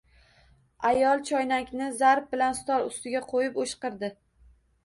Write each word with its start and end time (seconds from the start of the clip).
Ayol 0.89 1.21
choynakni 1.27 1.89
zarb 1.99 2.31
bilan 2.33 2.57
stol 2.63 2.89
ustiga 2.89 3.23
qo’yib 3.29 3.61
o’shqirdi: 3.67 4.11